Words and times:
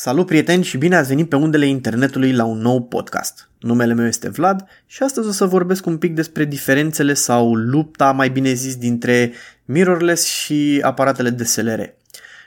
Salut 0.00 0.26
prieteni 0.26 0.64
și 0.64 0.78
bine 0.78 0.96
ați 0.96 1.08
venit 1.08 1.28
pe 1.28 1.36
undele 1.36 1.66
internetului 1.66 2.32
la 2.32 2.44
un 2.44 2.58
nou 2.58 2.82
podcast. 2.82 3.50
Numele 3.60 3.94
meu 3.94 4.06
este 4.06 4.28
Vlad 4.28 4.64
și 4.86 5.02
astăzi 5.02 5.28
o 5.28 5.30
să 5.30 5.44
vorbesc 5.44 5.86
un 5.86 5.98
pic 5.98 6.14
despre 6.14 6.44
diferențele 6.44 7.14
sau 7.14 7.54
lupta, 7.54 8.12
mai 8.12 8.30
bine 8.30 8.52
zis, 8.52 8.76
dintre 8.76 9.32
mirrorless 9.64 10.24
și 10.24 10.80
aparatele 10.82 11.30
DSLR. 11.30 11.80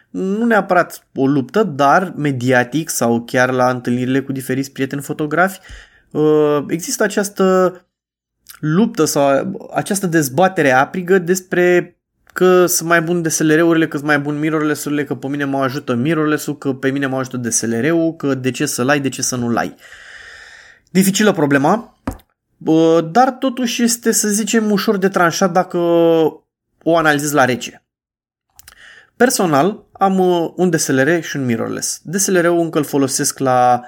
Nu 0.10 0.46
neapărat 0.46 1.08
o 1.16 1.28
luptă, 1.28 1.64
dar 1.64 2.14
mediatic 2.18 2.90
sau 2.90 3.24
chiar 3.24 3.52
la 3.52 3.70
întâlnirile 3.70 4.22
cu 4.22 4.32
diferiți 4.32 4.72
prieteni 4.72 5.02
fotografi 5.02 5.60
uh, 6.12 6.64
există 6.68 7.04
această 7.04 7.76
luptă 8.60 9.06
sau 9.06 9.70
această 9.74 10.08
dezbatere 10.08 10.72
aprigă 10.72 11.18
despre 11.18 11.96
că 12.34 12.66
sunt 12.66 12.90
mai 12.90 13.02
bun 13.02 13.22
DSLR-urile, 13.22 13.88
că 13.88 13.98
sunt 13.98 14.08
mai 14.08 14.20
bun 14.20 14.40
mirrorless-urile, 14.40 15.04
că 15.04 15.16
pe 15.16 15.28
mine 15.28 15.46
mă 15.46 15.58
ajută 15.58 15.94
mirrorless-ul, 15.94 16.58
că 16.58 16.74
pe 16.74 16.90
mine 16.90 17.06
mă 17.06 17.18
ajută 17.18 17.38
DSLR-ul, 17.38 18.16
că 18.16 18.36
de 18.36 18.52
ce 18.52 18.66
să-l 18.66 18.90
ai, 18.90 19.00
de 19.00 19.10
ce 19.10 19.22
să 19.22 19.36
nu-l 19.36 19.58
ai. 19.58 19.76
Dificilă 20.90 21.32
problema, 21.32 22.02
dar 23.12 23.32
totuși 23.32 23.84
este, 23.84 24.12
să 24.12 24.28
zicem, 24.28 24.72
ușor 24.72 24.98
de 24.98 25.10
tranșat 25.10 25.52
dacă 25.52 25.78
o 26.84 26.98
analizez 26.98 27.32
la 27.32 27.46
rece. 27.46 27.86
Personal, 29.16 29.86
am 29.92 30.20
uh, 30.20 30.52
un 30.56 30.70
DSLR 30.70 31.22
și 31.22 31.38
un 31.38 31.46
mirrorless. 31.46 32.02
DSLR-ul 32.04 32.60
încă 32.60 32.78
îl 32.78 32.84
folosesc 32.84 33.40
la 33.40 33.82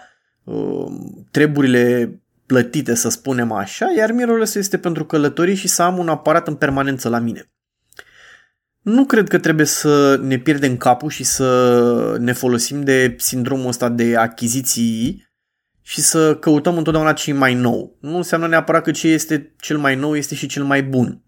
uh, 0.44 0.86
treburile 1.32 2.18
plătite, 2.46 2.96
să 2.96 3.10
spunem 3.10 3.52
așa, 3.52 3.86
iar 3.98 4.12
mirrorless 4.12 4.56
este 4.56 4.78
pentru 4.78 5.06
călătorii 5.06 5.56
și 5.56 5.68
să 5.68 5.82
am 5.82 5.98
un 5.98 6.10
aparat 6.10 6.48
în 6.48 6.56
permanență 6.56 7.10
la 7.10 7.20
mine. 7.20 7.53
Nu 8.84 9.06
cred 9.06 9.28
că 9.28 9.40
trebuie 9.40 9.66
să 9.66 10.18
ne 10.22 10.38
pierdem 10.38 10.78
capul 10.78 11.10
și 11.10 11.24
să 11.24 12.18
ne 12.20 12.32
folosim 12.32 12.84
de 12.84 13.16
sindromul 13.18 13.68
ăsta 13.68 13.90
de 13.90 14.16
achiziții 14.18 15.28
și 15.82 16.02
să 16.02 16.36
căutăm 16.36 16.78
întotdeauna 16.78 17.14
ce 17.14 17.34
mai 17.34 17.54
nou. 17.54 17.98
Nu 18.00 18.16
înseamnă 18.16 18.48
neapărat 18.48 18.84
că 18.84 18.92
ce 18.92 19.08
este 19.08 19.54
cel 19.60 19.78
mai 19.78 19.96
nou 19.96 20.16
este 20.16 20.36
și 20.36 20.48
cel 20.48 20.64
mai 20.64 20.84
bun. 20.84 21.22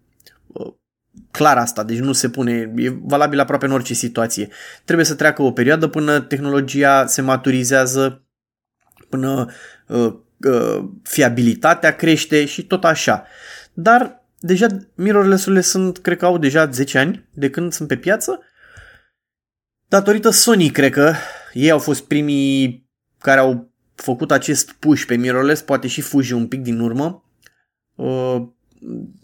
Clar 1.30 1.56
asta, 1.56 1.84
deci 1.84 1.98
nu 1.98 2.12
se 2.12 2.28
pune, 2.28 2.72
e 2.76 2.88
valabil 3.02 3.40
aproape 3.40 3.66
în 3.66 3.72
orice 3.72 3.94
situație. 3.94 4.48
Trebuie 4.84 5.06
să 5.06 5.14
treacă 5.14 5.42
o 5.42 5.52
perioadă 5.52 5.86
până 5.86 6.20
tehnologia 6.20 7.06
se 7.06 7.22
maturizează, 7.22 8.24
până 9.08 9.50
uh, 9.86 10.14
uh, 10.36 10.88
fiabilitatea 11.02 11.96
crește 11.96 12.44
și 12.44 12.66
tot 12.66 12.84
așa. 12.84 13.26
Dar 13.72 14.25
deja 14.38 14.66
mirrorless-urile 14.94 15.60
sunt, 15.60 15.98
cred 15.98 16.18
că 16.18 16.24
au 16.24 16.38
deja 16.38 16.70
10 16.70 16.98
ani 16.98 17.28
de 17.32 17.50
când 17.50 17.72
sunt 17.72 17.88
pe 17.88 17.96
piață. 17.96 18.40
Datorită 19.88 20.30
Sony, 20.30 20.70
cred 20.70 20.92
că 20.92 21.14
ei 21.52 21.70
au 21.70 21.78
fost 21.78 22.04
primii 22.04 22.88
care 23.18 23.40
au 23.40 23.70
făcut 23.94 24.30
acest 24.30 24.72
push 24.72 25.04
pe 25.04 25.16
mirrorless, 25.16 25.62
poate 25.62 25.86
și 25.86 26.00
Fuji 26.00 26.32
un 26.32 26.46
pic 26.46 26.60
din 26.60 26.80
urmă. 26.80 27.24
Uh, 27.94 28.42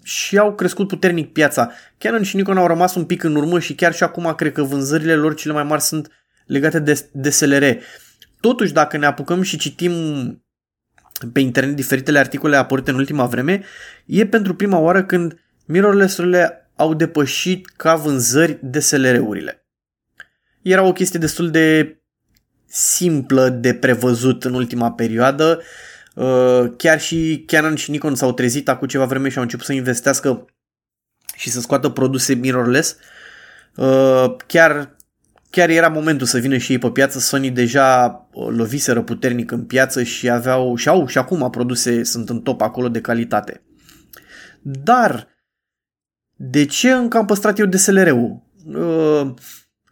și 0.03 0.39
au 0.39 0.55
crescut 0.55 0.89
puternic 0.89 1.33
piața. 1.33 1.73
Canon 1.99 2.23
și 2.23 2.37
Nikon 2.37 2.57
au 2.57 2.67
rămas 2.67 2.95
un 2.95 3.05
pic 3.05 3.23
în 3.23 3.35
urmă 3.35 3.61
și 3.61 3.75
chiar 3.75 3.95
și 3.95 4.03
acum 4.03 4.35
cred 4.35 4.53
că 4.53 4.63
vânzările 4.63 5.15
lor 5.15 5.35
cele 5.35 5.53
mai 5.53 5.63
mari 5.63 5.83
sunt 5.83 6.11
legate 6.47 6.79
de 6.79 7.09
DSLR. 7.13 7.65
Totuși, 8.41 8.73
dacă 8.73 8.97
ne 8.97 9.07
apucăm 9.07 9.43
și 9.43 9.59
citim 9.59 9.93
pe 11.33 11.41
internet 11.41 11.77
diferitele 11.77 12.19
articole 12.19 12.57
apărute 12.57 12.91
în 12.91 12.97
ultima 12.97 13.27
vreme, 13.27 13.63
e 14.07 14.27
pentru 14.27 14.55
prima 14.55 14.79
oară 14.79 15.05
când 15.05 15.41
mirrorless-urile 15.65 16.71
au 16.77 16.95
depășit 16.95 17.67
ca 17.77 17.95
vânzări 17.95 18.59
DSLR-urile. 18.63 19.67
Era 20.63 20.83
o 20.83 20.93
chestie 20.93 21.19
destul 21.19 21.51
de 21.51 21.97
simplă 22.67 23.49
de 23.49 23.75
prevăzut 23.75 24.45
în 24.45 24.55
ultima 24.55 24.93
perioadă. 24.93 25.63
Uh, 26.15 26.73
chiar 26.77 27.01
și 27.01 27.45
Canon 27.47 27.75
și 27.75 27.91
Nikon 27.91 28.15
s-au 28.15 28.33
trezit 28.33 28.69
acum 28.69 28.89
ceva 28.89 29.05
vreme 29.05 29.29
și 29.29 29.37
au 29.37 29.43
început 29.43 29.67
să 29.67 29.73
investească 29.73 30.45
și 31.37 31.51
să 31.51 31.61
scoată 31.61 31.89
produse 31.89 32.35
mirrorless. 32.35 32.97
Uh, 33.77 34.37
chiar 34.47 34.97
chiar 35.53 35.69
era 35.69 35.89
momentul 35.89 36.27
să 36.27 36.39
vină 36.39 36.57
și 36.57 36.73
ei 36.73 36.79
pe 36.79 36.91
piață. 36.91 37.19
Sony 37.19 37.51
deja 37.51 38.07
uh, 38.33 38.47
loviseră 38.51 39.03
puternic 39.03 39.51
în 39.51 39.65
piață 39.65 40.03
și 40.03 40.31
aveau 40.31 40.77
și 40.77 40.89
au 40.89 41.07
și 41.07 41.19
acum 41.19 41.51
produse 41.51 42.03
sunt 42.03 42.29
în 42.29 42.41
top 42.41 42.61
acolo 42.61 42.89
de 42.89 43.01
calitate. 43.01 43.63
Dar 44.63 45.29
de 46.37 46.65
ce 46.65 46.93
încă 46.93 47.17
am 47.17 47.27
păstrat 47.27 47.59
eu 47.59 47.67
DSLR-ul? 47.67 48.43
Uh, 48.67 49.35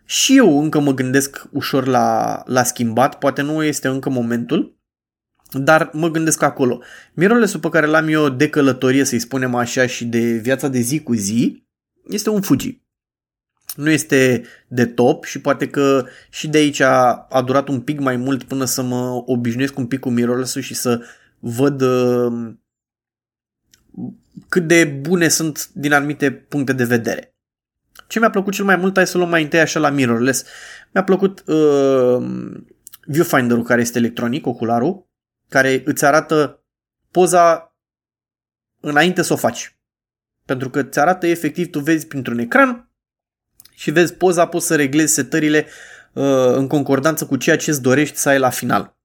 și 0.05 0.37
eu 0.37 0.63
încă 0.63 0.81
mă 0.81 0.95
gândesc 0.95 1.49
ușor 1.53 1.87
la, 1.87 2.43
la 2.47 2.63
schimbat, 2.63 3.19
poate 3.19 3.43
nu 3.43 3.63
este 3.63 3.89
încă 3.89 4.11
momentul, 4.11 4.79
dar 5.51 5.91
mă 5.93 6.11
gândesc 6.11 6.43
acolo. 6.43 6.83
Mirrorless-ul 7.15 7.61
pe 7.61 7.69
care 7.69 7.87
l-am 7.87 8.09
eu 8.09 8.29
de 8.29 8.49
călătorie, 8.49 9.05
să-i 9.05 9.19
spunem 9.19 9.55
așa, 9.55 9.87
și 9.87 10.05
de 10.05 10.21
viața 10.21 10.69
de 10.69 10.81
zi 10.81 11.01
cu 11.01 11.15
zi, 11.15 11.67
este 12.09 12.31
un 12.31 12.41
Fuji 12.41 12.83
nu 13.77 13.91
este 13.91 14.45
de 14.69 14.87
top 14.87 15.25
și 15.25 15.41
poate 15.41 15.69
că 15.69 16.07
și 16.31 16.49
de 16.49 16.59
aici 16.59 16.81
a, 16.81 17.27
a 17.31 17.43
durat 17.43 17.69
un 17.69 17.81
pic 17.81 18.01
mai 18.01 18.17
mult 18.17 18.43
până 18.43 18.65
să 18.65 18.83
mă 18.83 19.23
obișnuiesc 19.27 19.79
un 19.79 19.87
pic 19.87 20.01
cu 20.01 20.11
mirrorless 20.11 20.57
și 20.57 20.75
să 20.75 21.05
văd 21.39 21.81
uh, 21.81 22.53
cât 24.49 24.67
de 24.67 24.85
bune 24.85 25.29
sunt 25.29 25.71
din 25.73 25.93
anumite 25.93 26.33
puncte 26.33 26.73
de 26.73 26.85
vedere. 26.85 27.35
Ce 28.07 28.19
mi-a 28.19 28.31
plăcut 28.31 28.53
cel 28.53 28.65
mai 28.65 28.77
mult, 28.77 28.97
hai 28.97 29.07
să 29.07 29.17
luăm 29.17 29.29
mai 29.29 29.43
întâi 29.43 29.61
așa 29.61 29.81
la 29.81 29.91
mirrorless. 29.91 30.45
Mi-a 30.93 31.05
plăcut 31.05 31.45
uh, 31.47 32.27
viewfinder-ul 33.07 33.65
care 33.65 33.81
este 33.81 33.99
electronic, 33.99 34.47
ocularul, 34.47 35.09
care 35.49 35.83
îți 35.85 36.05
arată 36.05 36.65
poza 37.11 37.77
înainte 38.81 39.23
să 39.23 39.33
o 39.33 39.37
faci. 39.37 39.79
Pentru 40.45 40.71
că 40.71 40.81
îți 40.81 40.99
arată 40.99 41.27
efectiv, 41.27 41.71
tu 41.71 41.81
vezi 41.81 42.07
printr-un 42.07 42.39
ecran 42.39 42.90
și 43.81 43.91
vezi 43.91 44.15
poza, 44.15 44.47
poți 44.47 44.67
să 44.67 44.77
reglezi 44.77 45.15
setările 45.15 45.67
uh, 46.13 46.25
în 46.55 46.67
concordanță 46.67 47.27
cu 47.27 47.37
ceea 47.37 47.57
ce 47.57 47.71
îți 47.71 47.83
dorești 47.83 48.17
să 48.17 48.29
ai 48.29 48.39
la 48.39 48.51
final. 48.51 48.97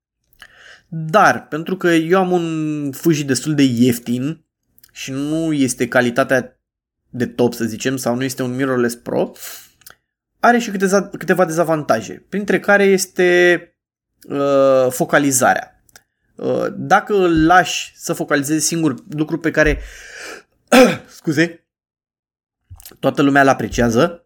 Dar, 0.88 1.48
pentru 1.48 1.78
că 1.78 1.88
eu 1.88 2.20
am 2.20 2.32
un 2.32 2.92
Fuji 2.92 3.24
destul 3.24 3.56
de 3.56 3.64
ieftin 3.64 4.46
și 4.92 5.12
nu 5.12 5.54
este 5.54 5.88
calitatea 5.88 6.60
de 7.10 7.26
top, 7.26 7.54
să 7.54 7.66
zicem, 7.66 7.98
sau 7.98 8.16
nu 8.16 8.24
este 8.24 8.44
un 8.44 8.56
mirrorless 8.56 8.96
pro, 8.96 9.32
are 10.40 10.58
și 10.58 10.72
câteva, 10.72 11.08
câteva 11.08 11.46
dezavantaje, 11.46 12.26
printre 12.30 12.60
care 12.60 12.84
este 12.84 13.60
uh, 14.30 14.88
focalizarea. 14.90 15.84
Uh, 16.36 16.66
dacă 16.74 17.14
îl 17.14 17.46
lași 17.46 17.92
să 17.96 18.14
focalizezi 18.14 18.66
singur 18.66 18.96
lucru 19.10 19.38
pe 19.38 19.52
care 19.52 19.80
scuze, 21.18 21.68
toată 23.00 23.22
lumea 23.22 23.42
îl 23.42 23.48
apreciază, 23.48 24.20
Uh, 24.20 24.25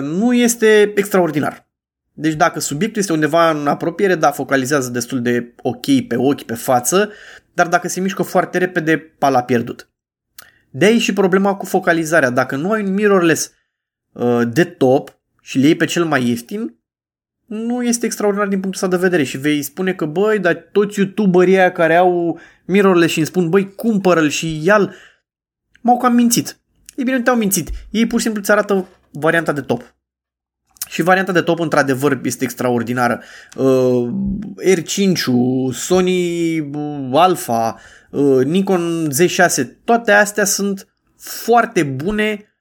nu 0.00 0.32
este 0.32 0.92
extraordinar. 0.94 1.68
Deci 2.12 2.34
dacă 2.34 2.60
subiectul 2.60 3.00
este 3.00 3.12
undeva 3.12 3.50
în 3.50 3.66
apropiere, 3.66 4.14
da, 4.14 4.30
focalizează 4.30 4.90
destul 4.90 5.22
de 5.22 5.54
ok 5.62 6.06
pe 6.08 6.16
ochi, 6.16 6.42
pe 6.42 6.54
față, 6.54 7.10
dar 7.54 7.68
dacă 7.68 7.88
se 7.88 8.00
mișcă 8.00 8.22
foarte 8.22 8.58
repede, 8.58 8.98
pala 8.98 9.42
pierdut. 9.42 9.88
De 10.70 10.84
aici 10.84 11.02
și 11.02 11.12
problema 11.12 11.54
cu 11.54 11.66
focalizarea. 11.66 12.30
Dacă 12.30 12.56
nu 12.56 12.70
ai 12.70 12.82
un 12.82 12.94
mirrorless 12.94 13.52
uh, 14.12 14.40
de 14.52 14.64
top 14.64 15.18
și 15.40 15.58
le 15.58 15.66
iei 15.66 15.76
pe 15.76 15.84
cel 15.84 16.04
mai 16.04 16.28
ieftin, 16.28 16.78
nu 17.46 17.82
este 17.82 18.06
extraordinar 18.06 18.48
din 18.48 18.60
punctul 18.60 18.84
ăsta 18.84 18.96
de 18.96 19.02
vedere 19.02 19.22
și 19.22 19.38
vei 19.38 19.62
spune 19.62 19.92
că, 19.92 20.04
băi, 20.04 20.38
dar 20.38 20.54
toți 20.72 20.98
youtuberii 20.98 21.58
aia 21.58 21.72
care 21.72 21.96
au 21.96 22.38
mirrorless 22.64 23.12
și 23.12 23.18
îmi 23.18 23.26
spun, 23.26 23.48
băi, 23.48 23.74
cumpără-l 23.74 24.28
și 24.28 24.60
ia-l, 24.64 24.94
m-au 25.80 25.96
cam 25.96 26.14
mințit. 26.14 26.58
Ei 26.96 27.04
bine, 27.04 27.16
nu 27.16 27.22
te-au 27.22 27.36
mințit. 27.36 27.70
Ei 27.90 28.06
pur 28.06 28.18
și 28.18 28.24
simplu 28.24 28.40
îți 28.40 28.50
arată 28.50 28.88
varianta 29.18 29.52
de 29.52 29.60
top. 29.60 29.94
Și 30.88 31.02
varianta 31.02 31.32
de 31.32 31.40
top, 31.40 31.58
într-adevăr, 31.58 32.20
este 32.22 32.44
extraordinară. 32.44 33.22
Uh, 33.56 34.08
R5, 34.76 35.20
Sony 35.72 36.58
uh, 36.58 37.10
Alpha, 37.12 37.80
uh, 38.10 38.44
Nikon 38.44 39.08
Z6, 39.10 39.66
toate 39.84 40.12
astea 40.12 40.44
sunt 40.44 40.96
foarte 41.18 41.82
bune 41.82 42.56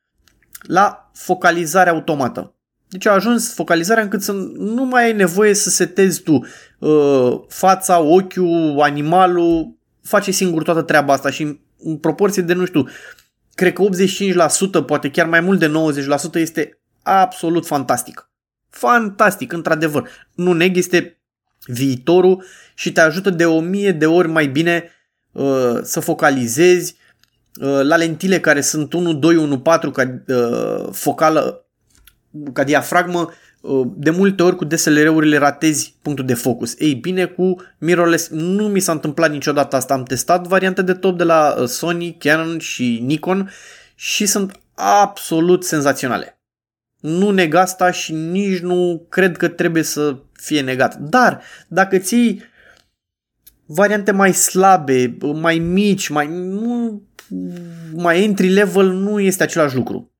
la 0.61 1.11
focalizare 1.13 1.89
automată. 1.89 2.53
Deci 2.87 3.05
a 3.05 3.11
ajuns 3.11 3.53
focalizarea 3.53 4.03
încât 4.03 4.21
să 4.21 4.31
nu 4.57 4.85
mai 4.85 5.03
ai 5.03 5.13
nevoie 5.13 5.53
să 5.53 5.69
setezi 5.69 6.21
tu 6.21 6.45
uh, 6.79 7.41
fața, 7.47 7.99
ochiul, 7.99 8.79
animalul, 8.81 9.77
face 10.01 10.31
singur 10.31 10.63
toată 10.63 10.81
treaba 10.81 11.13
asta 11.13 11.29
și 11.29 11.59
în 11.77 11.97
proporție 11.97 12.41
de, 12.41 12.53
nu 12.53 12.65
știu, 12.65 12.87
cred 13.55 13.73
că 13.73 13.83
85%, 14.81 14.85
poate 14.85 15.09
chiar 15.09 15.27
mai 15.27 15.39
mult 15.39 15.59
de 15.59 15.71
90% 16.29 16.33
este 16.33 16.79
absolut 17.03 17.65
fantastic. 17.65 18.29
Fantastic, 18.69 19.51
într-adevăr. 19.51 20.09
Nu 20.33 20.53
neg, 20.53 20.77
este 20.77 21.17
viitorul 21.65 22.43
și 22.73 22.91
te 22.91 23.01
ajută 23.01 23.29
de 23.29 23.45
o 23.45 23.59
mie 23.59 23.91
de 23.91 24.05
ori 24.05 24.27
mai 24.27 24.47
bine 24.47 24.89
uh, 25.31 25.79
să 25.81 25.99
focalizezi 25.99 26.95
uh, 27.61 27.81
la 27.81 27.95
lentile 27.95 28.39
care 28.39 28.61
sunt 28.61 28.93
1, 28.93 29.13
2, 29.13 29.35
1, 29.35 29.59
4 29.59 29.91
ca 29.91 30.23
uh, 30.27 30.87
focală, 30.91 31.65
ca 32.53 32.63
diafragmă, 32.63 33.19
uh, 33.19 33.33
de 33.95 34.09
multe 34.09 34.43
ori 34.43 34.55
cu 34.55 34.65
DSLR-urile 34.65 35.37
ratezi 35.37 35.95
punctul 36.01 36.25
de 36.25 36.33
focus. 36.33 36.75
Ei 36.79 36.93
bine, 36.93 37.25
cu 37.25 37.55
mirrorless 37.77 38.29
nu 38.29 38.67
mi 38.67 38.79
s-a 38.79 38.91
întâmplat 38.91 39.31
niciodată 39.31 39.75
asta. 39.75 39.93
Am 39.93 40.03
testat 40.03 40.47
variante 40.47 40.81
de 40.81 40.93
top 40.93 41.17
de 41.17 41.23
la 41.23 41.55
uh, 41.59 41.67
Sony, 41.67 42.15
Canon 42.19 42.59
și 42.59 42.99
Nikon 43.01 43.51
și 43.95 44.25
sunt 44.25 44.59
absolut 44.75 45.63
senzaționale. 45.63 46.37
Nu 46.99 47.29
neg 47.29 47.53
asta 47.53 47.91
și 47.91 48.13
nici 48.13 48.59
nu 48.59 49.05
cred 49.09 49.37
că 49.37 49.47
trebuie 49.47 49.83
să 49.83 50.17
fie 50.31 50.61
negat. 50.61 50.95
Dar 50.95 51.41
dacă 51.67 51.97
ții 51.97 52.41
variante 53.65 54.11
mai 54.11 54.33
slabe, 54.33 55.17
mai 55.33 55.57
mici, 55.59 56.07
mai, 56.07 56.27
nu, 56.27 57.01
mai 57.93 58.23
entry 58.23 58.47
level, 58.47 58.91
nu 58.91 59.19
este 59.19 59.43
același 59.43 59.75
lucru. 59.75 60.12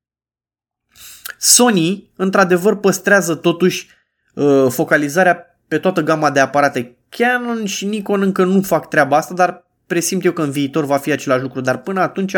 Sony, 1.46 2.10
într-adevăr, 2.16 2.76
păstrează 2.76 3.36
totuși 3.36 3.88
uh, 4.34 4.66
focalizarea 4.70 5.58
pe 5.68 5.78
toată 5.78 6.02
gama 6.02 6.32
de 6.32 6.40
aparate. 6.40 6.96
Canon 7.10 7.66
și 7.66 7.86
Nikon 7.86 8.22
încă 8.22 8.44
nu 8.44 8.62
fac 8.62 8.90
treaba 8.90 9.18
asta, 9.18 9.34
dar 9.34 9.66
presimt 9.88 10.26
eu 10.26 10.32
că 10.32 10.42
în 10.42 10.52
viitor 10.52 10.86
va 10.86 10.98
fi 10.98 11.12
același 11.12 11.42
lucru, 11.42 11.62
dar 11.62 11.78
până 11.78 12.02
atunci, 12.02 12.36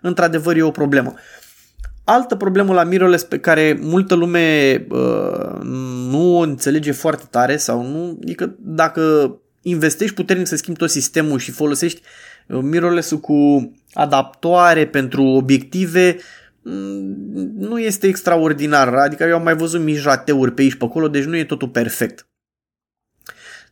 într-adevăr, 0.00 0.56
e 0.56 0.62
o 0.62 0.70
problemă. 0.70 1.14
Altă 2.04 2.36
problemă 2.36 2.72
la 2.72 2.84
mirrorless 2.84 3.24
pe 3.24 3.38
care 3.38 3.78
multă 3.80 4.14
lume 4.14 4.86
uh, 4.90 5.60
nu 6.10 6.36
o 6.36 6.40
înțelege 6.40 6.92
foarte 6.92 7.24
tare 7.30 7.56
sau 7.56 7.82
nu, 7.82 8.18
e 8.24 8.32
că 8.32 8.50
dacă 8.58 9.34
investești 9.62 10.14
puternic 10.14 10.46
să 10.46 10.56
schimbi 10.56 10.78
tot 10.78 10.90
sistemul 10.90 11.38
și 11.38 11.50
folosești 11.50 12.00
uh, 12.46 12.58
mirrorless-ul 12.62 13.18
cu 13.18 13.72
adaptoare 13.92 14.86
pentru 14.86 15.22
obiective, 15.24 16.16
mm, 16.16 16.20
nu 17.54 17.78
este 17.78 18.06
extraordinar. 18.06 18.94
Adică 18.94 19.24
eu 19.24 19.36
am 19.36 19.42
mai 19.42 19.56
văzut 19.56 19.80
mici 19.80 20.02
rateuri 20.02 20.52
pe 20.52 20.62
aici 20.62 20.74
pe 20.74 20.84
acolo, 20.84 21.08
deci 21.08 21.24
nu 21.24 21.36
e 21.36 21.44
totul 21.44 21.68
perfect. 21.68 22.28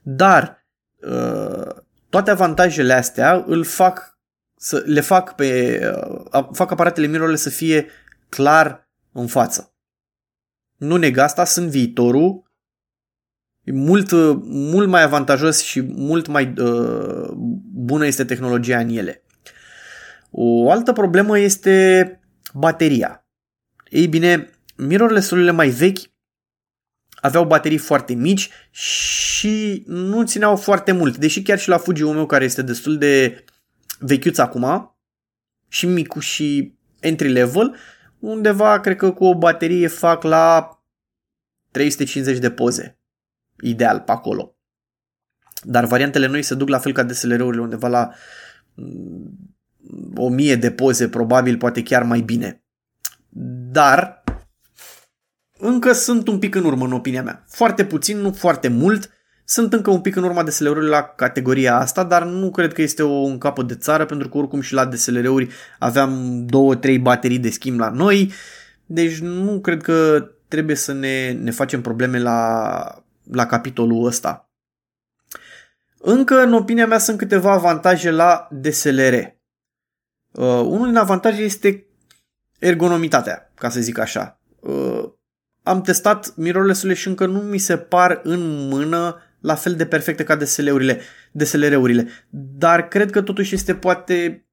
Dar 0.02 0.66
uh, 0.96 1.74
toate 2.08 2.30
avantajele 2.30 2.92
astea 2.92 3.44
îl 3.46 3.64
fac 3.64 4.18
să 4.56 4.82
le 4.86 5.00
fac 5.00 5.34
pe 5.34 5.80
uh, 6.32 6.48
fac 6.52 6.70
aparatele 6.70 7.06
mirrorless 7.06 7.42
să 7.42 7.50
fie 7.50 7.86
clar 8.28 8.90
în 9.12 9.26
față. 9.26 9.74
Nu 10.76 10.96
neg 10.96 11.16
asta, 11.16 11.44
sunt 11.44 11.68
viitorul, 11.68 12.50
e 13.62 13.72
mult, 13.72 14.10
mult 14.46 14.88
mai 14.88 15.02
avantajos 15.02 15.62
și 15.62 15.80
mult 15.80 16.26
mai 16.26 16.54
uh, 16.58 17.30
bună 17.72 18.06
este 18.06 18.24
tehnologia 18.24 18.78
în 18.78 18.88
ele. 18.88 19.22
O 20.30 20.70
altă 20.70 20.92
problemă 20.92 21.38
este 21.38 22.20
bateria. 22.58 23.26
Ei 23.90 24.06
bine, 24.06 24.50
mirrorless-urile 24.76 25.50
mai 25.50 25.68
vechi 25.68 25.98
aveau 27.20 27.46
baterii 27.46 27.78
foarte 27.78 28.14
mici 28.14 28.50
și 28.70 29.82
nu 29.86 30.24
țineau 30.24 30.56
foarte 30.56 30.92
mult. 30.92 31.16
Deși 31.16 31.42
chiar 31.42 31.58
și 31.58 31.68
la 31.68 31.78
Fuji-ul 31.78 32.14
meu, 32.14 32.26
care 32.26 32.44
este 32.44 32.62
destul 32.62 32.98
de 32.98 33.44
vechiuț 33.98 34.38
acum, 34.38 34.96
și 35.68 35.86
micu 35.86 36.18
și 36.18 36.74
entry 37.00 37.28
level, 37.28 37.76
undeva, 38.18 38.80
cred 38.80 38.96
că 38.96 39.12
cu 39.12 39.24
o 39.24 39.38
baterie 39.38 39.86
fac 39.86 40.22
la 40.22 40.70
350 41.70 42.38
de 42.38 42.50
poze. 42.50 42.98
Ideal 43.60 44.00
pe 44.00 44.12
acolo. 44.12 44.56
Dar 45.62 45.84
variantele 45.84 46.26
noi 46.26 46.42
se 46.42 46.54
duc 46.54 46.68
la 46.68 46.78
fel 46.78 46.92
ca 46.92 47.02
DSLR-urile 47.02 47.62
undeva 47.62 47.88
la 47.88 48.10
1000 50.14 50.54
mm, 50.54 50.60
de 50.60 50.70
poze, 50.70 51.08
probabil, 51.08 51.56
poate 51.56 51.82
chiar 51.82 52.02
mai 52.02 52.20
bine. 52.20 52.64
Dar 53.70 54.24
încă 55.58 55.92
sunt 55.92 56.28
un 56.28 56.38
pic 56.38 56.54
în 56.54 56.64
urmă, 56.64 56.84
în 56.84 56.92
opinia 56.92 57.22
mea. 57.22 57.44
Foarte 57.48 57.84
puțin, 57.84 58.18
nu 58.18 58.32
foarte 58.32 58.68
mult, 58.68 59.10
sunt 59.44 59.72
încă 59.72 59.90
un 59.90 60.00
pic 60.00 60.16
în 60.16 60.22
urma 60.22 60.42
DSLR-ului 60.42 60.88
la 60.88 61.02
categoria 61.02 61.76
asta, 61.76 62.04
dar 62.04 62.24
nu 62.24 62.50
cred 62.50 62.72
că 62.72 62.82
este 62.82 63.02
o, 63.02 63.12
un 63.12 63.38
capăt 63.38 63.66
de 63.66 63.74
țară, 63.74 64.04
pentru 64.04 64.28
că 64.28 64.38
oricum 64.38 64.60
și 64.60 64.74
la 64.74 64.84
DSLR-uri 64.84 65.48
aveam 65.78 66.44
două, 66.46 66.74
trei 66.74 66.98
baterii 66.98 67.38
de 67.38 67.50
schimb 67.50 67.78
la 67.78 67.90
noi, 67.90 68.32
deci 68.86 69.18
nu 69.18 69.60
cred 69.60 69.82
că 69.82 70.28
trebuie 70.48 70.76
să 70.76 70.92
ne, 70.92 71.32
ne 71.32 71.50
facem 71.50 71.80
probleme 71.80 72.18
la, 72.18 73.04
la 73.32 73.46
capitolul 73.46 74.06
ăsta. 74.06 74.50
Încă, 75.98 76.42
în 76.42 76.52
opinia 76.52 76.86
mea, 76.86 76.98
sunt 76.98 77.18
câteva 77.18 77.52
avantaje 77.52 78.10
la 78.10 78.48
DSLR. 78.50 79.35
Uh, 80.36 80.44
unul 80.44 80.86
din 80.86 80.96
avantaje 80.96 81.42
este 81.42 81.86
ergonomitatea, 82.58 83.52
ca 83.54 83.68
să 83.68 83.80
zic 83.80 83.98
așa. 83.98 84.40
Uh, 84.60 85.04
am 85.62 85.80
testat 85.80 86.36
mirrorless-urile 86.36 86.94
și 86.94 87.08
încă 87.08 87.26
nu 87.26 87.38
mi 87.38 87.58
se 87.58 87.76
par 87.76 88.20
în 88.22 88.68
mână 88.68 89.20
la 89.40 89.54
fel 89.54 89.74
de 89.74 89.86
perfecte 89.86 90.24
ca 90.24 90.36
DSL-urile, 90.36 91.00
DSLR-urile. 91.32 92.08
Dar 92.58 92.88
cred 92.88 93.10
că 93.10 93.22
totuși 93.22 93.54
este 93.54 93.74
poate 93.74 94.46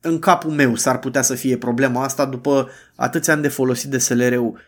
în 0.00 0.18
capul 0.18 0.50
meu 0.50 0.74
s-ar 0.74 0.98
putea 0.98 1.22
să 1.22 1.34
fie 1.34 1.56
problema 1.56 2.04
asta 2.04 2.26
după 2.26 2.70
atâția 2.96 3.32
ani 3.32 3.42
de 3.42 3.48
folosit 3.48 3.90
DSLR-ul. 3.90 4.60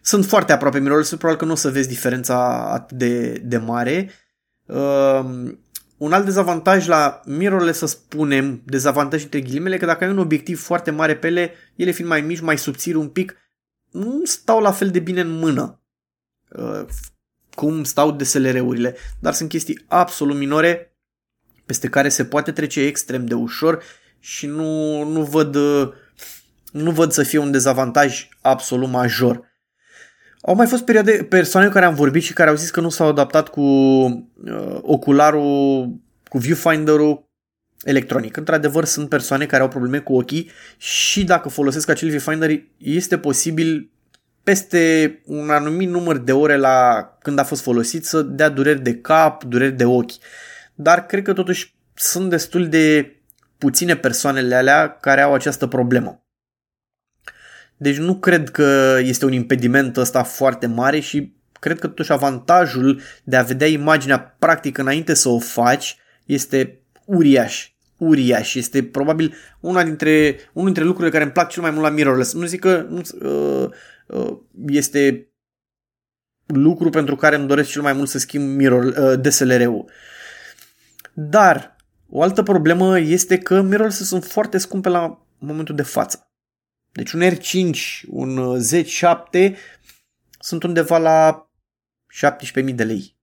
Sunt 0.00 0.24
foarte 0.24 0.52
aproape 0.52 0.78
mirrorless 0.78 1.08
probabil 1.14 1.38
că 1.38 1.44
nu 1.44 1.52
o 1.52 1.56
să 1.56 1.70
vezi 1.70 1.88
diferența 1.88 2.68
atât 2.72 2.96
de, 2.96 3.32
de 3.44 3.56
mare. 3.56 4.10
Uh, 4.66 5.24
un 6.00 6.12
alt 6.12 6.24
dezavantaj 6.24 6.86
la 6.86 7.20
mirrorless, 7.24 7.78
să 7.78 7.86
spunem, 7.86 8.62
dezavantaj 8.64 9.22
între 9.22 9.40
ghilimele, 9.40 9.76
că 9.76 9.86
dacă 9.86 10.04
ai 10.04 10.10
un 10.10 10.18
obiectiv 10.18 10.60
foarte 10.60 10.90
mare 10.90 11.16
pe 11.16 11.26
ele, 11.26 11.52
ele 11.76 11.90
fiind 11.90 12.10
mai 12.10 12.20
mici, 12.20 12.40
mai 12.40 12.58
subțiri 12.58 12.96
un 12.96 13.08
pic, 13.08 13.36
nu 13.90 14.24
stau 14.24 14.60
la 14.60 14.72
fel 14.72 14.90
de 14.90 14.98
bine 14.98 15.20
în 15.20 15.30
mână. 15.30 15.80
Uh, 16.48 16.84
cum 17.54 17.84
stau 17.84 18.10
DSLR-urile, 18.10 18.96
dar 19.18 19.32
sunt 19.32 19.48
chestii 19.48 19.84
absolut 19.88 20.36
minore 20.36 20.96
peste 21.66 21.88
care 21.88 22.08
se 22.08 22.24
poate 22.24 22.52
trece 22.52 22.80
extrem 22.80 23.26
de 23.26 23.34
ușor 23.34 23.82
și 24.18 24.46
nu, 24.46 25.02
nu 25.04 25.24
văd 25.24 25.56
nu 26.72 26.90
văd 26.90 27.12
să 27.12 27.22
fie 27.22 27.38
un 27.38 27.50
dezavantaj 27.50 28.28
absolut 28.40 28.88
major. 28.88 29.49
Au 30.42 30.54
mai 30.54 30.66
fost 30.66 30.84
perioade, 30.84 31.26
persoane 31.28 31.66
cu 31.66 31.72
care 31.72 31.84
am 31.84 31.94
vorbit 31.94 32.22
și 32.22 32.32
care 32.32 32.50
au 32.50 32.56
zis 32.56 32.70
că 32.70 32.80
nu 32.80 32.88
s-au 32.88 33.08
adaptat 33.08 33.48
cu 33.48 33.60
uh, 33.60 34.78
ocularul, 34.80 35.94
cu 36.28 36.38
viewfinder-ul 36.38 37.28
electronic. 37.84 38.36
Într-adevăr, 38.36 38.84
sunt 38.84 39.08
persoane 39.08 39.46
care 39.46 39.62
au 39.62 39.68
probleme 39.68 39.98
cu 39.98 40.14
ochii 40.14 40.50
și 40.76 41.24
dacă 41.24 41.48
folosesc 41.48 41.88
acel 41.88 42.08
viewfinder, 42.08 42.62
este 42.76 43.18
posibil 43.18 43.90
peste 44.42 45.20
un 45.24 45.50
anumit 45.50 45.88
număr 45.88 46.18
de 46.18 46.32
ore 46.32 46.56
la 46.56 47.08
când 47.22 47.38
a 47.38 47.44
fost 47.44 47.62
folosit 47.62 48.06
să 48.06 48.22
dea 48.22 48.48
dureri 48.48 48.82
de 48.82 48.96
cap, 48.96 49.44
dureri 49.44 49.76
de 49.76 49.84
ochi. 49.84 50.12
Dar 50.74 51.06
cred 51.06 51.22
că 51.22 51.32
totuși 51.32 51.74
sunt 51.94 52.30
destul 52.30 52.68
de 52.68 53.14
puține 53.58 53.96
persoanele 53.96 54.54
alea 54.54 54.96
care 55.00 55.20
au 55.20 55.34
această 55.34 55.66
problemă. 55.66 56.24
Deci 57.80 57.96
nu 57.96 58.16
cred 58.16 58.50
că 58.50 58.98
este 59.02 59.24
un 59.24 59.32
impediment 59.32 59.96
ăsta 59.96 60.22
foarte 60.22 60.66
mare 60.66 61.00
și 61.00 61.32
cred 61.60 61.78
că 61.78 61.86
totuși 61.86 62.12
avantajul 62.12 63.00
de 63.24 63.36
a 63.36 63.42
vedea 63.42 63.66
imaginea 63.66 64.36
practic 64.38 64.78
înainte 64.78 65.14
să 65.14 65.28
o 65.28 65.38
faci 65.38 65.96
este 66.24 66.80
uriaș. 67.04 67.70
Uriaș. 67.96 68.54
Este 68.54 68.82
probabil 68.82 69.34
una 69.60 69.84
dintre, 69.84 70.38
unul 70.52 70.66
dintre 70.66 70.84
lucrurile 70.84 71.12
care 71.12 71.24
îmi 71.24 71.32
plac 71.32 71.48
cel 71.48 71.62
mai 71.62 71.70
mult 71.70 71.82
la 71.82 71.90
mirrorless. 71.90 72.32
Nu 72.32 72.46
zic 72.46 72.60
că 72.60 72.86
nu, 72.88 73.00
uh, 73.28 73.68
Uh, 74.10 74.38
este 74.66 75.28
lucru 76.46 76.90
pentru 76.90 77.16
care 77.16 77.36
îmi 77.36 77.46
doresc 77.46 77.70
cel 77.70 77.82
mai 77.82 77.92
mult 77.92 78.08
să 78.08 78.18
schimb 78.18 78.56
mirror, 78.56 78.84
uh, 78.84 79.20
DSLR-ul. 79.20 79.90
Dar 81.12 81.76
o 82.08 82.22
altă 82.22 82.42
problemă 82.42 82.98
este 82.98 83.38
că 83.38 83.60
mirrorless 83.60 84.06
sunt 84.06 84.24
foarte 84.24 84.58
scumpe 84.58 84.88
la 84.88 85.26
momentul 85.38 85.74
de 85.74 85.82
față. 85.82 86.29
Deci 86.92 87.12
un 87.12 87.22
R5, 87.22 87.78
un 88.06 88.58
Z7 88.60 89.56
sunt 90.38 90.62
undeva 90.62 90.98
la 90.98 91.50
17.000 92.62 92.74
de 92.74 92.84
lei. 92.84 93.18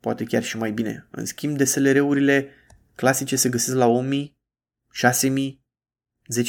Poate 0.00 0.24
chiar 0.24 0.42
și 0.42 0.56
mai 0.56 0.72
bine. 0.72 1.08
În 1.10 1.24
schimb, 1.24 1.56
DSLR-urile 1.56 2.48
clasice 2.94 3.36
se 3.36 3.48
găsesc 3.48 3.76
la 3.76 3.86
1.000, 3.86 4.26
6.000, 5.12 5.30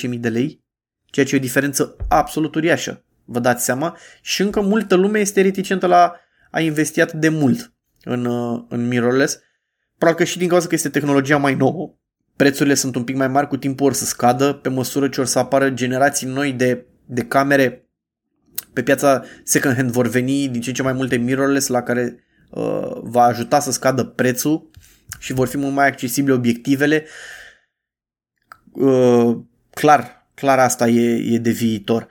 10.000 0.10 0.20
de 0.20 0.30
lei, 0.30 0.64
ceea 1.06 1.26
ce 1.26 1.36
e 1.36 1.38
o 1.38 1.42
diferență 1.42 1.96
absolut 2.08 2.56
uriașă 2.56 3.06
vă 3.32 3.40
dați 3.40 3.64
seama, 3.64 3.98
și 4.22 4.42
încă 4.42 4.62
multă 4.62 4.96
lume 4.96 5.20
este 5.20 5.42
reticentă 5.42 5.88
la 5.88 6.16
a 6.52 6.60
investi 6.60 7.02
atât 7.02 7.20
de 7.20 7.30
mult 7.30 7.74
în, 8.04 8.26
uh, 8.26 8.64
în 8.70 8.88
mirrorless, 8.88 9.40
probabil 9.98 10.26
că 10.26 10.32
și 10.32 10.38
din 10.38 10.48
cauza 10.48 10.68
că 10.68 10.76
este 10.76 10.90
tehnologia 10.90 11.38
mai 11.38 11.56
nouă, 11.56 11.96
prețurile 12.42 12.74
sunt 12.74 12.96
un 12.96 13.04
pic 13.04 13.16
mai 13.16 13.28
mari, 13.28 13.48
cu 13.48 13.58
timpul 13.58 13.86
or 13.86 13.94
să 13.94 14.06
scadă, 14.06 14.54
pe 14.54 14.70
măsură 14.70 15.10
ce 15.10 15.20
or 15.20 15.26
să 15.26 15.40
apară 15.40 15.70
generații 15.70 16.28
noi 16.28 16.54
de, 16.54 16.86
de 17.06 17.22
camere 17.22 17.90
pe 18.74 18.84
piața 18.84 19.24
second 19.44 19.76
hand 19.76 19.92
vor 19.92 20.08
veni 20.08 20.48
din 20.48 20.62
ce 20.62 20.70
în 20.70 20.76
ce 20.76 20.82
mai 20.82 20.94
multe 20.94 21.16
mirrorless 21.16 21.68
la 21.68 21.82
care 21.82 22.24
uh, 22.50 22.92
va 23.02 23.24
ajuta 23.24 23.60
să 23.60 23.72
scadă 23.72 24.04
prețul 24.04 24.70
și 25.20 25.34
vor 25.34 25.48
fi 25.48 25.58
mult 25.58 25.74
mai 25.74 25.88
accesibile 25.88 26.34
obiectivele. 26.34 27.06
Uh, 28.72 29.38
clar, 29.70 30.28
clar 30.34 30.60
asta 30.60 30.88
e, 30.88 31.34
e 31.34 31.38
de 31.38 31.52
viitor. 31.52 32.08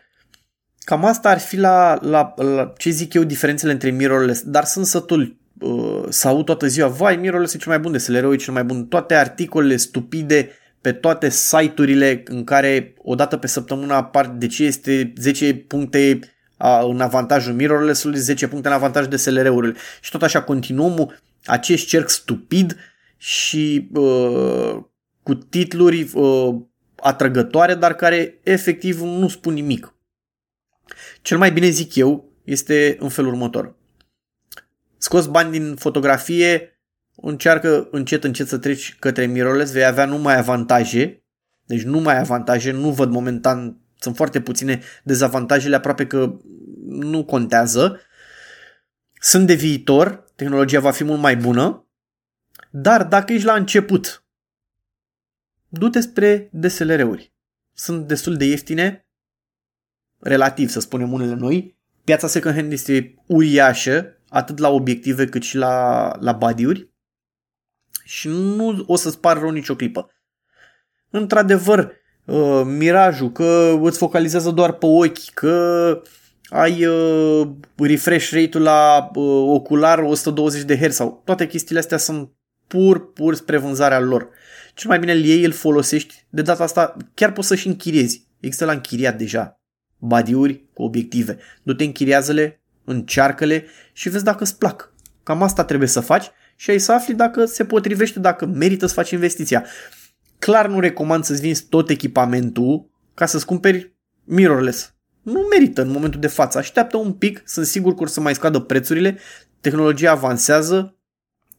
Cam 0.78 1.04
asta 1.04 1.28
ar 1.28 1.38
fi 1.38 1.56
la, 1.56 1.98
la, 2.02 2.34
la 2.36 2.72
ce 2.76 2.90
zic 2.90 3.14
eu 3.14 3.22
diferențele 3.24 3.72
între 3.72 3.90
mirrorless, 3.90 4.42
dar 4.42 4.64
sunt 4.64 4.86
sătul 4.86 5.39
uh, 5.60 6.04
să 6.08 6.28
aud 6.28 6.44
toată 6.44 6.66
ziua, 6.66 6.88
vai, 6.88 7.16
mirrorless 7.16 7.54
e 7.54 7.58
cel 7.58 7.72
mai 7.72 7.80
bun, 7.80 7.92
DSLR-ul 7.92 8.32
e 8.32 8.36
cel 8.36 8.52
mai 8.52 8.64
bun, 8.64 8.86
toate 8.86 9.14
articolele 9.14 9.76
stupide 9.76 10.50
pe 10.80 10.92
toate 10.92 11.28
site-urile 11.28 12.22
în 12.24 12.44
care 12.44 12.94
o 12.98 13.14
dată 13.14 13.36
pe 13.36 13.46
săptămână 13.46 13.94
apar 13.94 14.28
de 14.28 14.46
ce 14.46 14.64
este 14.64 15.12
10 15.16 15.54
puncte 15.54 16.18
în 16.90 17.00
avantajul 17.00 17.54
mirrorless-ului, 17.54 18.18
10 18.18 18.48
puncte 18.48 18.68
în 18.68 18.74
avantaj 18.74 19.06
de 19.06 19.16
SLR-urile. 19.16 19.74
Și 20.00 20.10
tot 20.10 20.22
așa 20.22 20.42
continuăm 20.42 21.20
acest 21.44 21.86
cerc 21.86 22.08
stupid 22.08 22.76
și 23.16 23.88
uh, 23.92 24.76
cu 25.22 25.34
titluri 25.34 26.10
uh, 26.14 26.54
atrăgătoare, 26.96 27.74
dar 27.74 27.94
care 27.94 28.40
efectiv 28.42 29.00
nu 29.00 29.28
spun 29.28 29.54
nimic. 29.54 29.94
Cel 31.22 31.38
mai 31.38 31.52
bine 31.52 31.68
zic 31.68 31.94
eu 31.94 32.32
este 32.44 32.96
în 33.00 33.08
felul 33.08 33.30
următor. 33.30 33.74
Scos 35.02 35.26
bani 35.26 35.50
din 35.50 35.76
fotografie, 35.76 36.80
încearcă 37.16 37.88
încet 37.90 38.24
încet 38.24 38.48
să 38.48 38.58
treci 38.58 38.96
către 38.98 39.26
mirrorless, 39.26 39.72
vei 39.72 39.84
avea 39.84 40.04
numai 40.04 40.36
avantaje, 40.36 41.24
deci 41.64 41.82
numai 41.82 42.18
avantaje, 42.18 42.70
nu 42.70 42.90
văd 42.90 43.10
momentan, 43.10 43.80
sunt 43.98 44.16
foarte 44.16 44.40
puține 44.40 44.82
dezavantajele, 45.04 45.76
aproape 45.76 46.06
că 46.06 46.36
nu 46.86 47.24
contează. 47.24 48.00
Sunt 49.20 49.46
de 49.46 49.54
viitor, 49.54 50.24
tehnologia 50.36 50.80
va 50.80 50.90
fi 50.90 51.04
mult 51.04 51.20
mai 51.20 51.36
bună, 51.36 51.86
dar 52.70 53.04
dacă 53.04 53.32
ești 53.32 53.46
la 53.46 53.54
început, 53.54 54.24
du-te 55.68 56.00
spre 56.00 56.48
DSLR-uri. 56.52 57.32
Sunt 57.72 58.06
destul 58.06 58.36
de 58.36 58.44
ieftine, 58.44 59.06
relativ 60.18 60.68
să 60.68 60.80
spunem 60.80 61.12
unele 61.12 61.34
noi. 61.34 61.78
Piața 62.04 62.26
second 62.26 62.54
hand 62.54 62.72
este 62.72 63.14
uriașă, 63.26 64.14
atât 64.30 64.58
la 64.58 64.68
obiective 64.68 65.24
cât 65.24 65.42
și 65.42 65.56
la, 65.56 66.12
la 66.20 66.32
body-uri 66.32 66.90
și 68.04 68.28
nu 68.28 68.84
o 68.86 68.96
să-ți 68.96 69.20
pară 69.20 69.40
rău 69.40 69.50
nicio 69.50 69.74
clipă. 69.74 70.10
Într-adevăr, 71.10 71.92
uh, 72.24 72.62
mirajul, 72.64 73.32
că 73.32 73.78
îți 73.82 73.98
focalizează 73.98 74.50
doar 74.50 74.72
pe 74.72 74.86
ochi, 74.86 75.30
că 75.34 76.02
ai 76.48 76.86
uh, 76.86 77.48
refresh 77.76 78.30
rate-ul 78.30 78.62
la 78.62 79.10
uh, 79.14 79.44
ocular 79.46 79.98
120 79.98 80.62
de 80.62 80.78
Hz 80.78 80.94
sau 80.94 81.22
toate 81.24 81.46
chestiile 81.46 81.80
astea 81.80 81.98
sunt 81.98 82.30
pur, 82.66 83.12
pur 83.12 83.34
spre 83.34 83.56
vânzarea 83.56 84.00
lor. 84.00 84.28
Cel 84.74 84.88
mai 84.88 84.98
bine 84.98 85.12
îl 85.12 85.24
iei, 85.24 85.44
îl 85.44 85.52
folosești, 85.52 86.26
de 86.28 86.42
data 86.42 86.62
asta 86.62 86.96
chiar 87.14 87.32
poți 87.32 87.48
să-și 87.48 87.66
închiriezi. 87.66 88.28
Există 88.40 88.64
la 88.64 88.72
închiriat 88.72 89.18
deja 89.18 89.60
badiuri 89.98 90.64
cu 90.74 90.82
obiective. 90.82 91.38
Du-te, 91.62 91.84
închiriază-le, 91.84 92.62
încearcă-le 92.90 93.66
și 93.92 94.08
vezi 94.08 94.24
dacă 94.24 94.42
îți 94.42 94.58
plac. 94.58 94.92
Cam 95.22 95.42
asta 95.42 95.64
trebuie 95.64 95.88
să 95.88 96.00
faci 96.00 96.30
și 96.56 96.70
ai 96.70 96.78
să 96.78 96.92
afli 96.92 97.14
dacă 97.14 97.44
se 97.44 97.64
potrivește, 97.64 98.18
dacă 98.18 98.46
merită 98.46 98.86
să 98.86 98.94
faci 98.94 99.10
investiția. 99.10 99.64
Clar 100.38 100.68
nu 100.68 100.80
recomand 100.80 101.24
să-ți 101.24 101.40
vinzi 101.40 101.66
tot 101.68 101.90
echipamentul 101.90 102.90
ca 103.14 103.26
să-ți 103.26 103.46
cumperi 103.46 103.94
mirrorless. 104.24 104.94
Nu 105.22 105.40
merită 105.40 105.82
în 105.82 105.90
momentul 105.90 106.20
de 106.20 106.26
față. 106.26 106.58
Așteaptă 106.58 106.96
un 106.96 107.12
pic, 107.12 107.42
sunt 107.44 107.66
sigur 107.66 107.94
că 107.94 108.02
o 108.02 108.06
să 108.06 108.20
mai 108.20 108.34
scadă 108.34 108.58
prețurile, 108.58 109.18
tehnologia 109.60 110.10
avansează, 110.10 110.96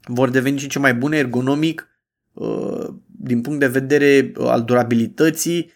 vor 0.04 0.30
deveni 0.30 0.60
și 0.60 0.68
ce 0.68 0.80
mai 0.80 0.94
bune 0.94 1.18
ergonomic, 1.18 1.88
uh, 2.34 2.88
din 3.06 3.42
punct 3.42 3.60
de 3.60 3.68
vedere 3.68 4.32
uh, 4.38 4.48
al 4.48 4.64
durabilității, 4.64 5.72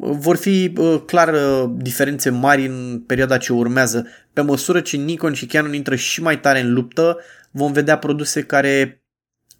vor 0.00 0.36
fi 0.36 0.72
uh, 0.76 1.02
clar 1.06 1.34
diferențe 1.64 2.30
mari 2.30 2.66
în 2.66 3.02
perioada 3.06 3.38
ce 3.38 3.52
urmează. 3.52 4.06
Pe 4.32 4.40
măsură 4.40 4.80
ce 4.80 4.96
Nikon 4.96 5.32
și 5.32 5.46
Canon 5.46 5.74
intră 5.74 5.94
și 5.94 6.22
mai 6.22 6.40
tare 6.40 6.60
în 6.60 6.72
luptă, 6.72 7.18
vom 7.50 7.72
vedea 7.72 7.98
produse 7.98 8.42
care 8.42 9.02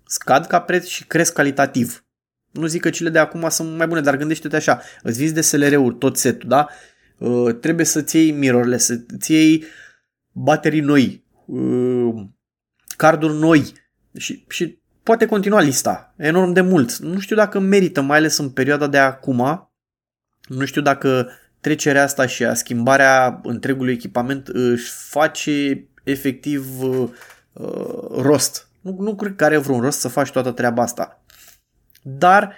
scad 0.06 0.46
ca 0.46 0.60
preț 0.60 0.86
și 0.86 1.06
cresc 1.06 1.32
calitativ. 1.32 2.04
Nu 2.50 2.66
zic 2.66 2.80
că 2.80 2.90
cele 2.90 3.08
de 3.08 3.18
acum 3.18 3.48
sunt 3.48 3.76
mai 3.76 3.86
bune, 3.86 4.00
dar 4.00 4.16
gândește-te 4.16 4.56
așa, 4.56 4.80
îți 5.02 5.18
vinzi 5.18 5.34
de 5.34 5.40
SLR-uri 5.40 5.96
tot 5.96 6.16
setul, 6.16 6.48
da? 6.48 6.68
Uh, 7.18 7.54
trebuie 7.60 7.86
să-ți 7.86 8.16
iei 8.16 8.30
mirrorless, 8.30 8.84
să-ți 8.84 9.32
iei 9.32 9.64
baterii 10.32 10.80
noi, 10.80 11.24
uh, 11.46 12.14
carduri 12.96 13.38
noi 13.38 13.72
și, 14.16 14.44
și 14.48 14.78
poate 15.02 15.26
continua 15.26 15.60
lista 15.60 16.14
enorm 16.16 16.52
de 16.52 16.60
mult. 16.60 16.96
Nu 16.96 17.18
știu 17.18 17.36
dacă 17.36 17.58
merită, 17.58 18.00
mai 18.00 18.18
ales 18.18 18.38
în 18.38 18.50
perioada 18.50 18.86
de 18.86 18.98
acum, 18.98 19.67
nu 20.48 20.64
știu 20.64 20.82
dacă 20.82 21.30
trecerea 21.60 22.02
asta 22.02 22.26
și 22.26 22.44
a 22.44 22.54
schimbarea 22.54 23.40
întregului 23.42 23.92
echipament 23.92 24.48
își 24.48 24.90
face 24.90 25.86
efectiv 26.04 26.82
uh, 26.82 27.08
rost. 28.10 28.68
Nu, 28.80 28.96
nu 29.00 29.14
cred 29.14 29.36
că 29.36 29.44
are 29.44 29.56
vreun 29.56 29.80
rost 29.80 29.98
să 29.98 30.08
faci 30.08 30.30
toată 30.30 30.50
treaba 30.50 30.82
asta. 30.82 31.24
Dar 32.02 32.54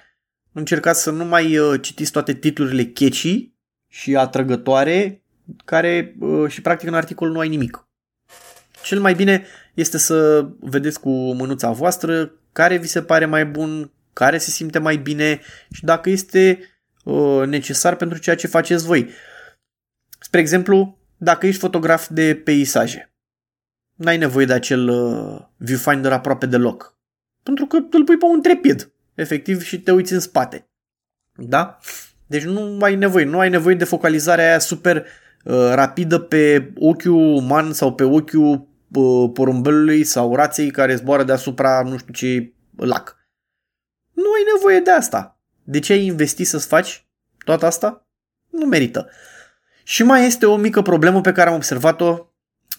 încercați 0.53 1.03
să 1.03 1.11
nu 1.11 1.25
mai 1.25 1.59
uh, 1.59 1.81
citiți 1.83 2.13
toate 2.13 2.35
titlurile 2.35 2.85
catchy 2.85 3.53
și 3.89 4.17
atrăgătoare 4.17 5.23
care 5.65 6.15
uh, 6.21 6.51
și 6.51 6.61
practic 6.61 6.89
în 6.89 6.95
articol 6.95 7.31
nu 7.31 7.39
ai 7.39 7.49
nimic. 7.49 7.89
Cel 8.83 9.01
mai 9.01 9.15
bine 9.15 9.47
este 9.75 9.99
să 9.99 10.49
vedeți 10.61 11.01
cu 11.01 11.11
mânuța 11.11 11.71
voastră 11.71 12.33
care 12.53 12.77
vi 12.77 12.87
se 12.87 13.03
pare 13.03 13.27
mai 13.27 13.47
bun, 13.47 13.93
care 14.13 14.39
se 14.39 14.51
simte 14.51 14.79
mai 14.79 14.97
bine 14.97 15.41
și 15.71 15.85
dacă 15.85 16.11
este 16.11 16.59
uh, 17.05 17.47
necesar 17.47 17.97
pentru 17.97 18.19
ceea 18.19 18.37
ce 18.37 18.47
faceți 18.47 18.87
voi. 18.87 19.11
Spre 20.21 20.41
exemplu, 20.41 20.99
dacă 21.17 21.47
ești 21.47 21.61
fotograf 21.61 22.09
de 22.09 22.35
peisaje, 22.35 23.13
n-ai 23.95 24.17
nevoie 24.17 24.47
de 24.47 24.53
acel 24.53 24.89
uh, 24.89 25.41
viewfinder 25.57 26.13
aproape 26.13 26.47
deloc. 26.47 26.99
Pentru 27.43 27.67
că 27.67 27.77
îl 27.91 28.05
pui 28.05 28.17
pe 28.17 28.25
un 28.25 28.43
trepid, 28.43 28.93
efectiv, 29.15 29.63
și 29.63 29.81
te 29.81 29.93
uiți 29.93 30.13
în 30.13 30.21
spate. 30.21 30.69
Da? 31.37 31.79
Deci 32.27 32.45
nu 32.45 32.79
ai 32.81 32.95
nevoie, 32.95 33.25
nu 33.25 33.39
ai 33.39 33.49
nevoie 33.49 33.75
de 33.75 33.85
focalizarea 33.85 34.45
aia 34.49 34.59
super 34.59 34.97
uh, 34.97 35.71
rapidă 35.75 36.19
pe 36.19 36.73
ochiul 36.77 37.35
uman 37.37 37.73
sau 37.73 37.95
pe 37.95 38.05
ochiul 38.05 38.69
uh, 38.95 39.31
porumbelului 39.35 40.05
sau 40.05 40.35
raței 40.35 40.71
care 40.71 40.95
zboară 40.95 41.23
deasupra 41.23 41.83
nu 41.83 41.99
știu 41.99 42.13
ce 42.13 42.53
lac. 42.77 43.17
Nu 44.13 44.33
ai 44.33 44.53
nevoie 44.55 44.81
de 44.81 44.91
asta. 44.91 45.40
De 45.71 45.79
ce 45.79 45.93
ai 45.93 46.05
investit 46.05 46.47
să-ți 46.47 46.67
faci 46.67 47.07
toată 47.45 47.67
asta? 47.67 48.07
Nu 48.51 48.67
merită. 48.67 49.11
Și 49.83 50.03
mai 50.03 50.27
este 50.27 50.47
o 50.47 50.57
mică 50.57 50.83
problemă 50.83 51.21
pe 51.21 51.33
care 51.33 51.49
am 51.49 51.55
observat-o 51.55 52.27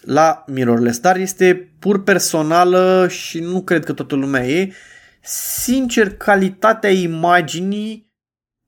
la 0.00 0.44
mirrorless, 0.46 0.98
dar 0.98 1.16
este 1.16 1.74
pur 1.78 2.02
personală 2.02 3.08
și 3.08 3.40
nu 3.40 3.62
cred 3.62 3.84
că 3.84 3.92
toată 3.92 4.14
lumea 4.14 4.46
e. 4.46 4.72
Sincer, 5.22 6.16
calitatea 6.16 6.90
imaginii 6.90 8.12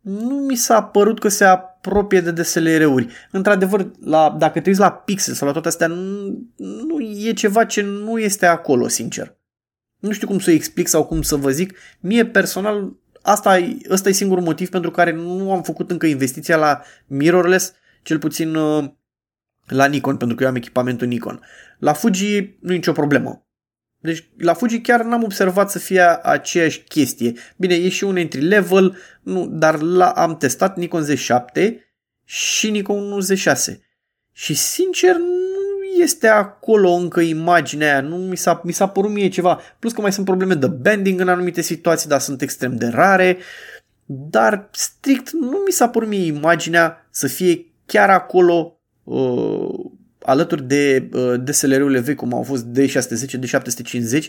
nu 0.00 0.34
mi 0.34 0.56
s-a 0.56 0.82
părut 0.82 1.18
că 1.20 1.28
se 1.28 1.44
apropie 1.44 2.20
de 2.20 2.30
DSLR-uri. 2.30 3.08
Într-adevăr, 3.30 3.90
la, 4.00 4.36
dacă 4.38 4.60
te 4.60 4.68
uiți 4.68 4.80
la 4.80 4.92
pixel 4.92 5.34
sau 5.34 5.46
la 5.46 5.52
toate 5.52 5.68
astea, 5.68 5.86
nu, 5.86 6.38
nu 6.56 7.00
e 7.00 7.32
ceva 7.32 7.64
ce 7.64 7.82
nu 7.82 8.18
este 8.18 8.46
acolo, 8.46 8.88
sincer. 8.88 9.36
Nu 9.98 10.12
știu 10.12 10.26
cum 10.26 10.38
să 10.38 10.50
explic 10.50 10.86
sau 10.86 11.04
cum 11.04 11.22
să 11.22 11.36
vă 11.36 11.50
zic. 11.50 11.78
Mie 12.00 12.26
personal, 12.26 12.92
asta, 13.24 13.58
ăsta 13.90 14.08
e 14.08 14.12
singurul 14.12 14.44
motiv 14.44 14.68
pentru 14.68 14.90
care 14.90 15.12
nu 15.12 15.52
am 15.52 15.62
făcut 15.62 15.90
încă 15.90 16.06
investiția 16.06 16.56
la 16.56 16.82
mirrorless, 17.06 17.72
cel 18.02 18.18
puțin 18.18 18.54
uh, 18.54 18.84
la 19.66 19.86
Nikon, 19.86 20.16
pentru 20.16 20.36
că 20.36 20.42
eu 20.42 20.48
am 20.48 20.56
echipamentul 20.56 21.06
Nikon. 21.06 21.40
La 21.78 21.92
Fuji 21.92 22.56
nu 22.60 22.72
e 22.72 22.74
nicio 22.74 22.92
problemă. 22.92 23.46
Deci 23.98 24.28
la 24.38 24.54
Fuji 24.54 24.80
chiar 24.80 25.02
n-am 25.02 25.22
observat 25.22 25.70
să 25.70 25.78
fie 25.78 26.02
aceeași 26.22 26.80
chestie. 26.80 27.32
Bine, 27.56 27.74
e 27.74 27.88
și 27.88 28.04
un 28.04 28.16
entry 28.16 28.40
level, 28.40 28.96
nu, 29.22 29.46
dar 29.46 29.80
la, 29.80 30.10
am 30.10 30.36
testat 30.36 30.76
Nikon 30.76 31.04
Z7 31.04 31.72
și 32.24 32.70
Nikon 32.70 33.20
Z6. 33.20 33.74
Și 34.32 34.54
sincer 34.54 35.16
nu 35.16 35.43
este 36.02 36.28
acolo 36.28 36.90
încă 36.90 37.20
imaginea 37.20 37.92
aia, 37.92 38.00
nu 38.00 38.16
mi 38.16 38.36
s-a, 38.36 38.60
mi 38.64 38.72
s-a 38.72 38.88
părut 38.88 39.10
mie 39.10 39.28
ceva. 39.28 39.60
Plus 39.78 39.92
că 39.92 40.00
mai 40.00 40.12
sunt 40.12 40.26
probleme 40.26 40.54
de 40.54 40.66
bending 40.66 41.20
în 41.20 41.28
anumite 41.28 41.60
situații, 41.60 42.08
dar 42.08 42.20
sunt 42.20 42.42
extrem 42.42 42.76
de 42.76 42.86
rare. 42.86 43.36
Dar 44.04 44.68
strict 44.72 45.30
nu 45.32 45.62
mi 45.66 45.72
s-a 45.72 45.88
părut 45.88 46.08
mie 46.08 46.26
imaginea 46.26 47.06
să 47.10 47.26
fie 47.26 47.66
chiar 47.86 48.10
acolo 48.10 48.80
uh, 49.04 49.68
alături 50.22 50.62
de 50.62 51.08
uh, 51.12 51.34
DSLR-urile 51.44 52.00
vechi, 52.00 52.16
cum 52.16 52.34
au 52.34 52.42
fost 52.42 52.66
D610, 52.66 53.38
D750, 53.38 54.24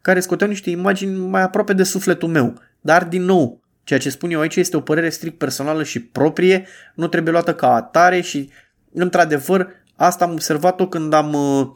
care 0.00 0.20
scoteau 0.20 0.48
niște 0.48 0.70
imagini 0.70 1.18
mai 1.18 1.42
aproape 1.42 1.72
de 1.72 1.82
sufletul 1.82 2.28
meu. 2.28 2.54
Dar, 2.80 3.04
din 3.04 3.22
nou, 3.22 3.60
ceea 3.84 3.98
ce 3.98 4.10
spun 4.10 4.30
eu 4.30 4.40
aici 4.40 4.56
este 4.56 4.76
o 4.76 4.80
părere 4.80 5.08
strict 5.08 5.38
personală 5.38 5.82
și 5.82 6.00
proprie, 6.00 6.66
nu 6.94 7.06
trebuie 7.06 7.32
luată 7.32 7.54
ca 7.54 7.74
atare 7.74 8.20
și, 8.20 8.50
într-adevăr, 8.92 9.68
asta 9.98 10.24
am 10.24 10.32
observat-o 10.32 10.88
când 10.88 11.12
am 11.12 11.32
uh, 11.32 11.70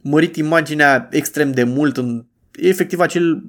mărit 0.00 0.36
imaginea 0.36 1.08
extrem 1.10 1.52
de 1.52 1.64
mult, 1.64 1.96
în 1.96 2.24
efectiv 2.52 3.00
acel, 3.00 3.44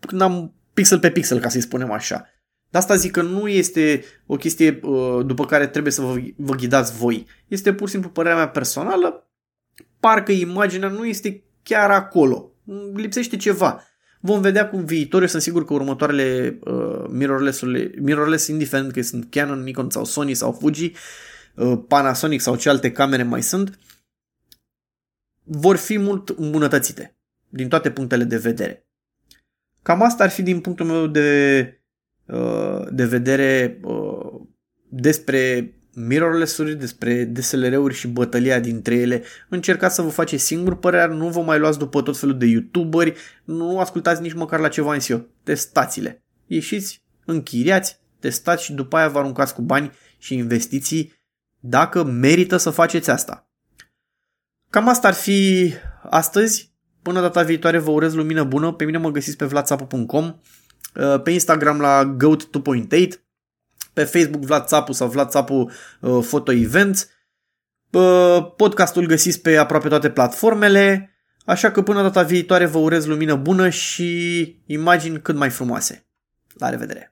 când 0.00 0.20
am 0.20 0.54
pixel 0.74 0.98
pe 0.98 1.10
pixel, 1.10 1.38
ca 1.38 1.48
să-i 1.48 1.60
spunem 1.60 1.90
așa. 1.90 2.26
De 2.70 2.78
asta 2.78 2.96
zic 2.96 3.10
că 3.10 3.22
nu 3.22 3.48
este 3.48 4.04
o 4.26 4.36
chestie 4.36 4.80
uh, 4.82 5.26
după 5.26 5.46
care 5.46 5.66
trebuie 5.66 5.92
să 5.92 6.00
vă, 6.00 6.14
vă 6.36 6.54
ghidați 6.54 6.96
voi. 6.96 7.26
Este 7.48 7.72
pur 7.72 7.86
și 7.86 7.92
simplu 7.92 8.10
părerea 8.10 8.36
mea 8.36 8.48
personală. 8.48 9.30
Parcă 10.00 10.32
imaginea 10.32 10.88
nu 10.88 11.04
este 11.04 11.42
chiar 11.62 11.90
acolo. 11.90 12.52
Lipsește 12.94 13.36
ceva. 13.36 13.82
Vom 14.20 14.40
vedea 14.40 14.68
cum 14.68 14.84
viitorul, 14.84 15.28
sunt 15.28 15.42
sigur 15.42 15.64
că 15.64 15.72
următoarele 15.72 16.58
uh, 16.60 17.04
mirrorless-urile, 17.08 17.90
mirrorless, 18.00 18.46
indiferent 18.46 18.92
că 18.92 19.02
sunt 19.02 19.26
Canon, 19.30 19.62
Nikon 19.62 19.90
sau 19.90 20.04
Sony 20.04 20.34
sau 20.34 20.52
Fuji, 20.52 20.84
uh, 20.84 20.96
Panasonic 21.88 22.40
sau 22.40 22.56
ce 22.56 22.68
alte 22.68 22.92
camere 22.92 23.22
mai 23.22 23.42
sunt, 23.42 23.78
vor 25.42 25.76
fi 25.76 25.98
mult 25.98 26.28
îmbunătățite 26.28 27.16
din 27.48 27.68
toate 27.68 27.90
punctele 27.90 28.24
de 28.24 28.36
vedere. 28.36 28.86
Cam 29.82 30.02
asta 30.02 30.24
ar 30.24 30.30
fi 30.30 30.42
din 30.42 30.60
punctul 30.60 30.86
meu 30.86 31.06
de, 31.06 31.66
uh, 32.26 32.86
de 32.90 33.04
vedere 33.04 33.80
uh, 33.82 34.40
despre 34.88 35.74
mirrorless-uri, 35.94 36.74
despre 36.74 37.24
DSLR-uri 37.24 37.94
și 37.94 38.08
bătălia 38.08 38.60
dintre 38.60 38.94
ele. 38.94 39.22
Încercați 39.48 39.94
să 39.94 40.02
vă 40.02 40.08
faceți 40.08 40.44
singur 40.44 40.78
părere, 40.78 41.14
nu 41.14 41.28
vă 41.28 41.40
mai 41.40 41.58
luați 41.58 41.78
după 41.78 42.02
tot 42.02 42.18
felul 42.18 42.38
de 42.38 42.46
youtuberi, 42.46 43.14
nu 43.44 43.78
ascultați 43.78 44.22
nici 44.22 44.32
măcar 44.32 44.60
la 44.60 44.68
ceva 44.68 44.92
în 44.92 45.00
eu. 45.08 45.28
Testați-le. 45.42 46.22
Ieșiți, 46.46 47.02
închiriați, 47.24 48.00
testați 48.18 48.64
și 48.64 48.72
după 48.72 48.96
aia 48.96 49.08
vă 49.08 49.18
aruncați 49.18 49.54
cu 49.54 49.62
bani 49.62 49.90
și 50.18 50.34
investiții 50.34 51.12
dacă 51.64 52.02
merită 52.02 52.56
să 52.56 52.70
faceți 52.70 53.10
asta. 53.10 53.50
Cam 54.70 54.88
asta 54.88 55.08
ar 55.08 55.14
fi 55.14 55.72
astăzi. 56.10 56.70
Până 57.02 57.20
data 57.20 57.42
viitoare 57.42 57.78
vă 57.78 57.90
urez 57.90 58.14
lumină 58.14 58.44
bună. 58.44 58.72
Pe 58.72 58.84
mine 58.84 58.98
mă 58.98 59.10
găsiți 59.10 59.36
pe 59.36 59.44
vlatsapu.com, 59.44 60.40
pe 61.22 61.30
Instagram 61.30 61.80
la 61.80 62.04
goat 62.04 62.42
2.8, 62.42 63.08
pe 63.92 64.04
Facebook 64.04 64.42
Vlad 64.42 64.66
Țapu 64.66 64.92
sau 64.92 65.08
Vlad 65.08 65.28
Țapu 65.28 65.70
uh, 66.00 66.24
Photo 66.26 66.52
Events. 66.52 67.08
Podcastul 68.56 69.06
găsiți 69.06 69.40
pe 69.40 69.56
aproape 69.56 69.88
toate 69.88 70.10
platformele, 70.10 71.10
așa 71.44 71.70
că 71.70 71.82
până 71.82 72.02
data 72.02 72.22
viitoare 72.22 72.66
vă 72.66 72.78
urez 72.78 73.06
lumină 73.06 73.34
bună 73.34 73.68
și 73.68 74.62
imagini 74.66 75.20
cât 75.20 75.36
mai 75.36 75.50
frumoase. 75.50 76.06
La 76.58 76.68
revedere! 76.68 77.11